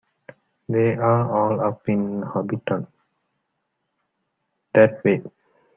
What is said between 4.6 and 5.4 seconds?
that way!